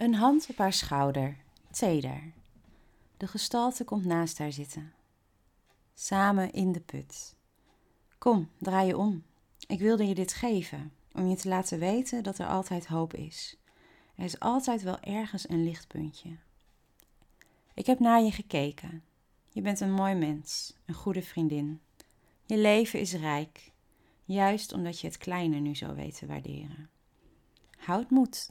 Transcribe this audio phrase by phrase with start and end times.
[0.00, 1.36] Een hand op haar schouder,
[1.70, 2.32] teder.
[3.16, 4.92] De gestalte komt naast haar zitten.
[5.94, 7.34] Samen in de put.
[8.18, 9.24] Kom, draai je om.
[9.66, 13.56] Ik wilde je dit geven, om je te laten weten dat er altijd hoop is.
[14.14, 16.36] Er is altijd wel ergens een lichtpuntje.
[17.74, 19.04] Ik heb naar je gekeken.
[19.48, 21.80] Je bent een mooi mens, een goede vriendin.
[22.46, 23.70] Je leven is rijk,
[24.24, 26.90] juist omdat je het kleine nu zo weet te waarderen.
[27.76, 28.50] Houd moed,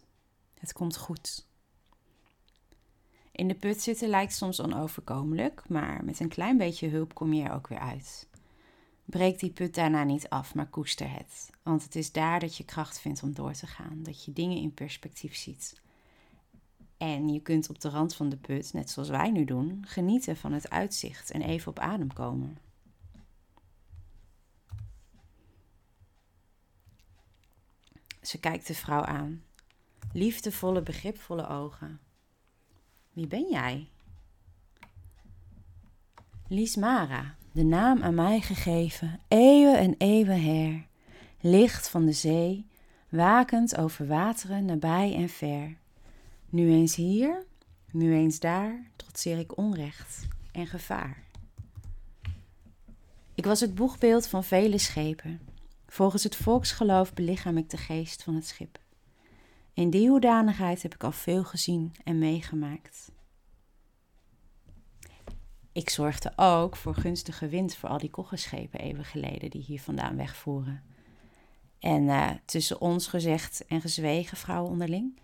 [0.60, 1.48] het komt goed.
[3.32, 7.44] In de put zitten lijkt soms onoverkomelijk, maar met een klein beetje hulp kom je
[7.44, 8.28] er ook weer uit.
[9.06, 11.50] Breek die put daarna niet af, maar koester het.
[11.64, 14.58] Want het is daar dat je kracht vindt om door te gaan, dat je dingen
[14.58, 15.82] in perspectief ziet.
[16.98, 20.38] En je kunt op de rand van de put, net zoals wij nu doen, genieten
[20.38, 22.58] van het uitzicht en even op adem komen.
[28.22, 29.44] Ze kijkt de vrouw aan.
[30.14, 32.00] Liefdevolle, begripvolle ogen.
[33.14, 33.90] Wie ben jij?
[36.48, 40.88] Liesmara, de naam aan mij gegeven, eeuwen en eeuwen her.
[41.40, 42.68] Licht van de zee,
[43.10, 45.78] wakend over wateren nabij en ver.
[46.50, 47.46] Nu eens hier,
[47.92, 51.24] nu eens daar, trotseer ik onrecht en gevaar.
[53.36, 55.40] Ik was het boegbeeld van vele schepen.
[55.88, 58.80] Volgens het volksgeloof belichaam ik de geest van het schip.
[59.80, 63.12] In die hoedanigheid heb ik al veel gezien en meegemaakt.
[65.72, 70.16] Ik zorgde ook voor gunstige wind voor al die koggenschepen even geleden die hier vandaan
[70.16, 70.84] wegvoeren.
[71.80, 75.20] En uh, tussen ons gezegd en gezwegen, vrouwen onderling,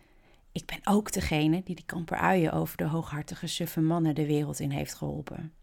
[0.52, 4.72] ik ben ook degene die die kamperuien over de hooghartige suffe mannen de wereld in
[4.72, 5.53] heeft geholpen.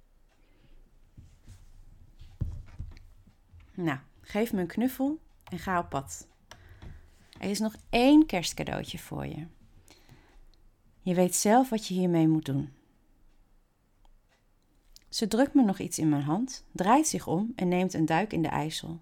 [3.75, 6.31] Nou, geef me een knuffel en ga op pad.
[7.43, 9.47] Er is nog één kerstcadeautje voor je.
[11.01, 12.73] Je weet zelf wat je hiermee moet doen.
[15.09, 18.33] Ze drukt me nog iets in mijn hand, draait zich om en neemt een duik
[18.33, 19.01] in de IJssel.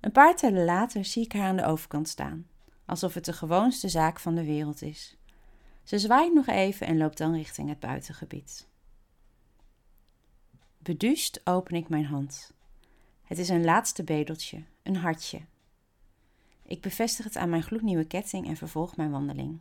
[0.00, 2.46] Een paar tellen later zie ik haar aan de overkant staan,
[2.84, 5.16] alsof het de gewoonste zaak van de wereld is.
[5.82, 8.66] Ze zwaait nog even en loopt dan richting het buitengebied.
[10.78, 12.52] Beduust open ik mijn hand.
[13.22, 15.40] Het is een laatste bedeltje, een hartje.
[16.72, 19.60] Ik bevestig het aan mijn gloednieuwe ketting en vervolg mijn wandeling.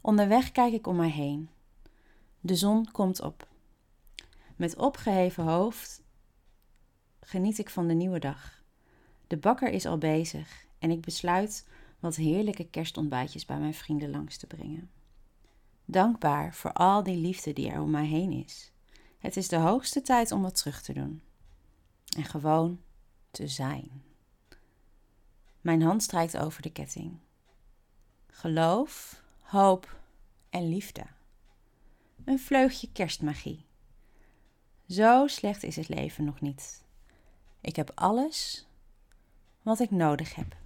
[0.00, 1.50] Onderweg kijk ik om mij heen.
[2.40, 3.48] De zon komt op.
[4.56, 6.02] Met opgeheven hoofd
[7.20, 8.62] geniet ik van de nieuwe dag.
[9.26, 11.68] De bakker is al bezig en ik besluit
[11.98, 14.90] wat heerlijke kerstontbijtjes bij mijn vrienden langs te brengen.
[15.84, 18.72] Dankbaar voor al die liefde die er om mij heen is.
[19.18, 21.22] Het is de hoogste tijd om wat terug te doen.
[22.16, 22.80] En gewoon
[23.30, 24.07] te zijn.
[25.60, 27.18] Mijn hand strijkt over de ketting.
[28.26, 30.00] Geloof, hoop
[30.50, 31.04] en liefde.
[32.24, 33.66] Een vleugje kerstmagie.
[34.88, 36.84] Zo slecht is het leven nog niet.
[37.60, 38.66] Ik heb alles
[39.62, 40.56] wat ik nodig heb.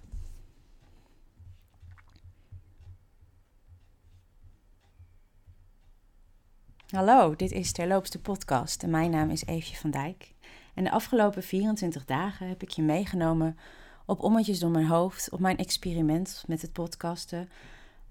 [6.87, 10.33] Hallo, dit is Terloops de podcast en mijn naam is Eefje van Dijk.
[10.73, 13.57] En de afgelopen 24 dagen heb ik je meegenomen
[14.05, 17.49] op ommetjes door mijn hoofd, op mijn experiment met het podcasten,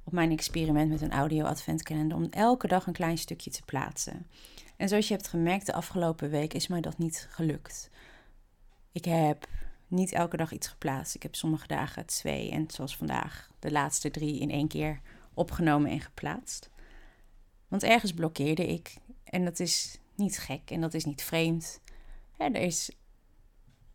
[0.04, 4.26] op mijn experiment met een audio adventkalender, om elke dag een klein stukje te plaatsen.
[4.76, 7.90] En zoals je hebt gemerkt, de afgelopen week is mij dat niet gelukt.
[8.92, 9.48] Ik heb
[9.88, 11.14] niet elke dag iets geplaatst.
[11.14, 15.00] Ik heb sommige dagen twee en zoals vandaag de laatste drie in één keer
[15.34, 16.70] opgenomen en geplaatst.
[17.68, 21.80] Want ergens blokkeerde ik en dat is niet gek en dat is niet vreemd.
[22.36, 22.90] er is,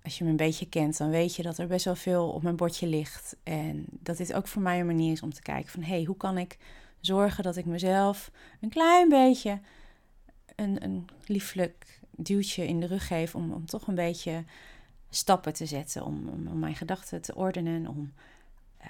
[0.07, 2.43] als je me een beetje kent, dan weet je dat er best wel veel op
[2.43, 3.35] mijn bordje ligt.
[3.43, 5.81] En dat dit ook voor mij een manier is om te kijken van...
[5.81, 6.57] hé, hey, hoe kan ik
[6.99, 8.31] zorgen dat ik mezelf
[8.61, 9.59] een klein beetje
[10.55, 13.35] een, een lieflijk duwtje in de rug geef...
[13.35, 14.43] om, om toch een beetje
[15.09, 18.13] stappen te zetten, om, om, mijn gedachten te ordenen, om...
[18.81, 18.87] Uh,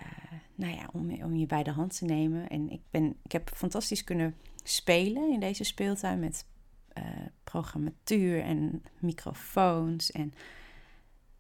[0.56, 2.50] nou ja, om, om je bij de hand te nemen.
[2.50, 6.46] En ik, ben, ik heb fantastisch kunnen spelen in deze speeltuin met
[6.98, 7.04] uh,
[7.44, 10.34] programmatuur en microfoons en,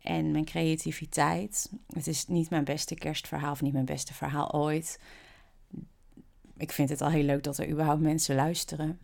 [0.07, 1.71] en mijn creativiteit.
[1.87, 4.99] Het is niet mijn beste kerstverhaal of niet mijn beste verhaal ooit.
[6.57, 8.99] Ik vind het al heel leuk dat er überhaupt mensen luisteren.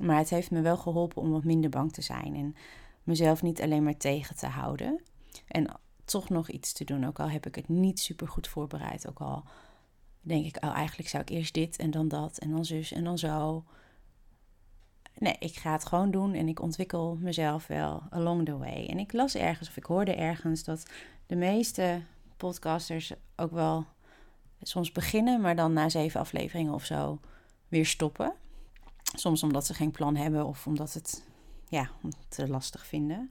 [0.00, 2.56] Maar het heeft me wel geholpen om wat minder bang te zijn en
[3.02, 5.02] mezelf niet alleen maar tegen te houden.
[5.46, 9.08] En toch nog iets te doen, ook al heb ik het niet super goed voorbereid.
[9.08, 9.44] Ook al
[10.20, 13.04] denk ik, oh, eigenlijk zou ik eerst dit en dan dat en dan zus en
[13.04, 13.64] dan zo.
[15.18, 18.86] Nee, ik ga het gewoon doen en ik ontwikkel mezelf wel along the way.
[18.86, 20.86] En ik las ergens of ik hoorde ergens dat
[21.26, 22.00] de meeste
[22.36, 23.86] podcasters ook wel
[24.62, 27.20] soms beginnen, maar dan na zeven afleveringen of zo
[27.68, 28.32] weer stoppen.
[29.14, 31.24] Soms omdat ze geen plan hebben of omdat het
[31.68, 31.90] ja,
[32.28, 33.30] te lastig vinden.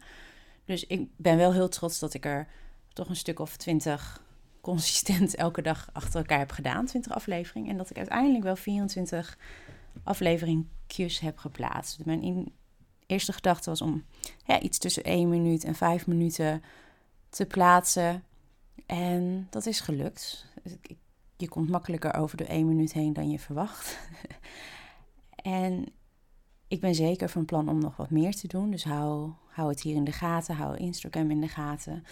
[0.66, 2.48] Dus ik ben wel heel trots dat ik er
[2.94, 4.24] toch een stuk of twintig
[4.62, 7.70] consistent elke dag achter elkaar heb gedaan, 20 afleveringen.
[7.70, 9.38] En dat ik uiteindelijk wel 24
[10.98, 12.06] heb geplaatst.
[12.06, 12.52] Mijn
[13.06, 14.04] eerste gedachte was om
[14.46, 16.64] ja, iets tussen 1 minuut en 5 minuten
[17.30, 18.24] te plaatsen.
[18.86, 20.46] En dat is gelukt.
[21.38, 24.00] Je komt makkelijker over de 1 minuut heen dan je verwacht.
[25.36, 25.86] en
[26.68, 28.72] ik ben zeker van plan om nog wat meer te doen.
[28.72, 30.56] Dus hou, hou het hier in de gaten.
[30.56, 32.04] Hou Instagram in de gaten.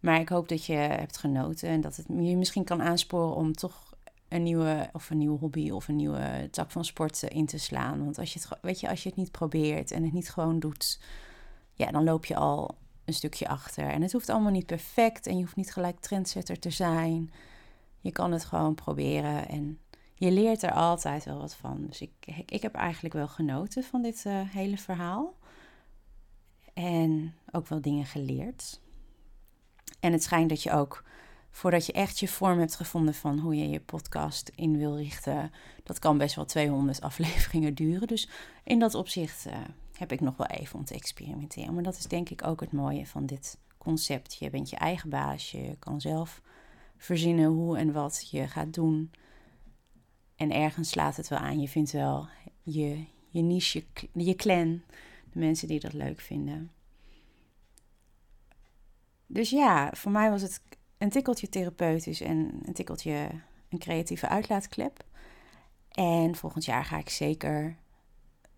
[0.00, 3.52] Maar ik hoop dat je hebt genoten en dat het je misschien kan aansporen om
[3.52, 3.93] toch
[4.34, 8.04] een nieuwe of een nieuwe hobby of een nieuwe tak van sport in te slaan.
[8.04, 10.58] Want als je het, weet je, als je het niet probeert en het niet gewoon
[10.58, 11.00] doet,
[11.74, 13.88] ja, dan loop je al een stukje achter.
[13.88, 17.32] En het hoeft allemaal niet perfect en je hoeft niet gelijk trendsetter te zijn.
[18.00, 19.78] Je kan het gewoon proberen en
[20.14, 21.86] je leert er altijd wel wat van.
[21.86, 25.34] Dus ik, ik heb eigenlijk wel genoten van dit uh, hele verhaal.
[26.74, 28.80] En ook wel dingen geleerd.
[30.00, 31.04] En het schijnt dat je ook,
[31.54, 35.52] voordat je echt je vorm hebt gevonden van hoe je je podcast in wil richten,
[35.82, 38.06] dat kan best wel 200 afleveringen duren.
[38.06, 38.28] Dus
[38.64, 39.54] in dat opzicht uh,
[39.92, 41.74] heb ik nog wel even om te experimenteren.
[41.74, 44.34] Maar dat is denk ik ook het mooie van dit concept.
[44.34, 46.40] Je bent je eigen baas, je kan zelf
[46.96, 49.10] verzinnen hoe en wat je gaat doen.
[50.36, 51.60] En ergens slaat het wel aan.
[51.60, 52.28] Je vindt wel
[52.62, 54.82] je, je niche, je clan,
[55.32, 56.70] de mensen die dat leuk vinden.
[59.26, 60.60] Dus ja, voor mij was het
[61.04, 63.28] een tikkeltje therapeutisch en een tikkeltje
[63.68, 65.04] een creatieve uitlaatklep.
[65.90, 67.76] En volgend jaar ga ik zeker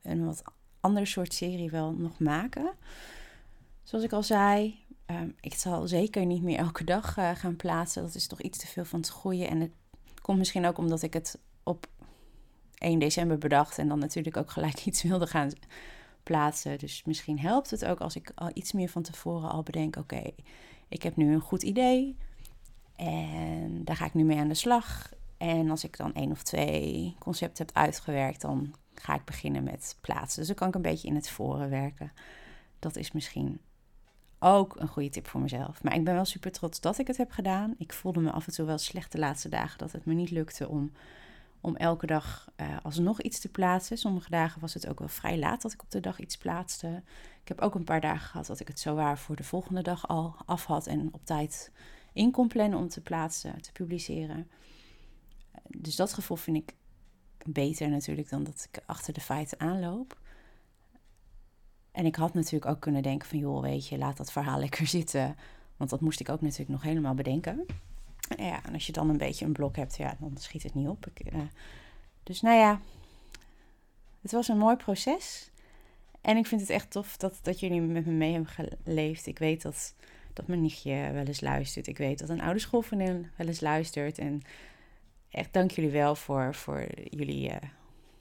[0.03, 0.43] een wat
[0.81, 2.73] ander soort serie wel nog maken.
[3.83, 8.03] Zoals ik al zei, um, ik zal zeker niet meer elke dag uh, gaan plaatsen.
[8.03, 9.49] Dat is toch iets te veel van het groeien.
[9.49, 9.73] En het
[10.23, 11.87] komt misschien ook omdat ik het op
[12.79, 15.51] 1 december bedacht en dan natuurlijk ook gelijk iets wilde gaan
[16.23, 16.79] plaatsen.
[16.79, 20.23] Dus misschien helpt het ook als ik al iets meer van tevoren al bedenk: oké,
[20.89, 22.17] ik heb nu een goed idee
[23.87, 25.11] daar ga ik nu mee aan de slag.
[25.37, 29.97] En als ik dan één of twee concepten heb uitgewerkt, dan ga ik beginnen met
[30.01, 30.39] plaatsen.
[30.39, 32.13] Dus dan kan ik een beetje in het voren werken.
[32.79, 33.61] Dat is misschien
[34.39, 35.83] ook een goede tip voor mezelf.
[35.83, 37.75] Maar ik ben wel super trots dat ik het heb gedaan.
[37.79, 40.31] Ik voelde me af en toe wel slecht de laatste dagen dat het me niet
[40.31, 40.93] lukte om
[41.61, 43.99] om elke dag uh, alsnog iets te plaatsen.
[43.99, 47.03] Sommige dagen was het ook wel vrij laat dat ik op de dag iets plaatste.
[47.43, 49.83] Ik heb ook een paar dagen gehad dat ik het zo waar voor de volgende
[49.83, 51.73] dag al af had en op tijd
[52.17, 54.49] in plannen om te plaatsen, te publiceren.
[55.69, 56.75] Dus dat gevoel vind ik
[57.47, 60.19] beter natuurlijk dan dat ik achter de feiten aanloop.
[61.93, 64.87] En ik had natuurlijk ook kunnen denken van joh, weet je, laat dat verhaal lekker
[64.87, 65.37] zitten.
[65.77, 67.67] Want dat moest ik ook natuurlijk nog helemaal bedenken.
[68.37, 70.89] Ja, en als je dan een beetje een blok hebt, ja, dan schiet het niet
[70.89, 71.07] op.
[71.33, 71.41] Uh,
[72.23, 72.81] dus nou ja,
[74.21, 75.51] het was een mooi proces.
[76.21, 79.27] En ik vind het echt tof dat, dat jullie met me mee hebben geleefd.
[79.27, 79.95] Ik weet dat,
[80.37, 81.87] dat mijn nichtje wel eens luistert.
[81.87, 84.19] Ik weet dat een oude schoolvriendin wel eens luistert.
[84.19, 84.43] En
[85.31, 87.57] echt dank jullie wel voor, voor jullie uh,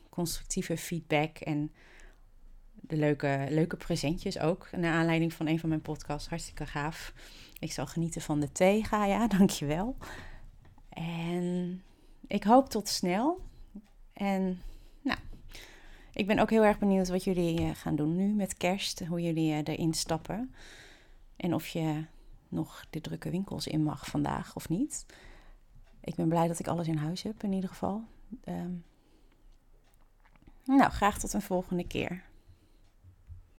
[0.10, 1.38] constructieve feedback.
[1.38, 1.72] En
[2.74, 4.70] de leuke, leuke presentjes ook.
[4.72, 6.30] Naar aanleiding van een van mijn podcasts.
[6.30, 7.14] Hartstikke gaaf.
[7.60, 9.28] Ik zal genieten van de thee, Gaia.
[9.38, 9.98] Dankjewel.
[10.90, 11.82] En
[12.28, 13.40] ik hoop tot snel.
[14.14, 14.62] En
[15.02, 15.20] nou,
[16.14, 19.06] ik ben ook heel erg benieuwd wat jullie eh, gaan doen nu met kerst.
[19.08, 20.54] Hoe jullie eh, erin stappen.
[21.36, 22.06] En of je
[22.48, 25.06] nog de drukke winkels in mag vandaag of niet.
[26.02, 28.04] Ik ben blij dat ik alles in huis heb in ieder geval.
[28.46, 28.84] Um,
[30.66, 32.24] nou, graag tot een volgende keer.